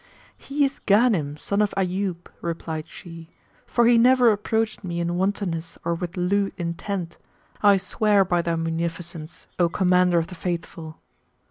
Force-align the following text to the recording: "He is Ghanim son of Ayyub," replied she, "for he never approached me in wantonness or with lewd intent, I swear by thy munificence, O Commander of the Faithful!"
"He 0.35 0.65
is 0.65 0.79
Ghanim 0.87 1.37
son 1.37 1.61
of 1.61 1.75
Ayyub," 1.77 2.25
replied 2.41 2.87
she, 2.87 3.29
"for 3.67 3.85
he 3.85 3.99
never 3.99 4.31
approached 4.31 4.83
me 4.83 4.99
in 4.99 5.15
wantonness 5.15 5.77
or 5.85 5.93
with 5.93 6.17
lewd 6.17 6.53
intent, 6.57 7.19
I 7.61 7.77
swear 7.77 8.25
by 8.25 8.41
thy 8.41 8.55
munificence, 8.55 9.45
O 9.59 9.69
Commander 9.69 10.17
of 10.17 10.25
the 10.25 10.33
Faithful!" 10.33 10.97